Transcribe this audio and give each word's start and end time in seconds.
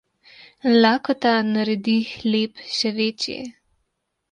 Lakota 0.83 1.33
naredi 1.51 1.95
hleb 2.23 2.65
še 2.79 2.95
večji. 2.99 3.39